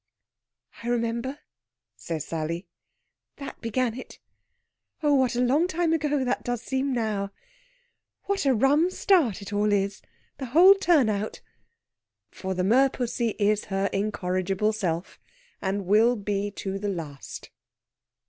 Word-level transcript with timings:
"I 0.81 0.87
remember," 0.87 1.37
says 1.95 2.25
Sally. 2.25 2.65
"That 3.35 3.61
began 3.61 3.93
it. 3.93 4.17
Oh, 5.03 5.13
what 5.13 5.35
a 5.35 5.41
long 5.41 5.67
time 5.67 5.93
ago 5.93 6.25
that 6.25 6.43
does 6.43 6.63
seem 6.63 6.91
now! 6.91 7.31
What 8.23 8.47
a 8.47 8.53
rum 8.55 8.89
start 8.89 9.43
it 9.43 9.53
all 9.53 9.71
is 9.71 10.01
the 10.39 10.47
whole 10.57 10.73
turn 10.73 11.07
out!" 11.07 11.41
For 12.31 12.55
the 12.55 12.63
merpussy 12.63 13.35
is 13.37 13.65
her 13.65 13.91
incorrigible 13.93 14.73
self, 14.73 15.19
and 15.61 15.85
will 15.85 16.15
be 16.15 16.49
to 16.49 16.79
the 16.79 16.89
last. 16.89 17.51